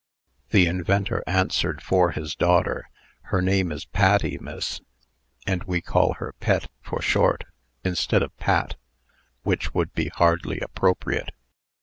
The 0.49 0.65
inventor 0.65 1.23
answered 1.27 1.83
for 1.83 2.09
his 2.09 2.33
daughter. 2.33 2.89
"Her 3.25 3.39
name 3.39 3.71
is 3.71 3.85
Patty, 3.85 4.39
miss; 4.41 4.81
and 5.45 5.63
we 5.65 5.79
call 5.79 6.15
her 6.15 6.33
Pet, 6.39 6.71
for 6.81 7.03
short, 7.03 7.43
instead 7.83 8.23
of 8.23 8.35
Pat, 8.37 8.77
which 9.43 9.75
would 9.75 9.93
be 9.93 10.07
hardly 10.07 10.59
appropriate." 10.59 11.29